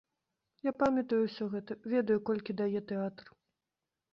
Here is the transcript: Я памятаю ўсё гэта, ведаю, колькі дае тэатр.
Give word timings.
Я 0.67 0.71
памятаю 0.83 1.19
ўсё 1.25 1.43
гэта, 1.53 1.77
ведаю, 1.93 2.17
колькі 2.31 2.57
дае 2.63 2.79
тэатр. 2.93 3.25